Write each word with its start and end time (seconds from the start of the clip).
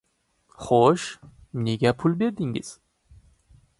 —Xo‘sh, 0.67 1.05
nega 1.67 1.93
pul 2.01 2.17
berdingiz? 2.23 2.73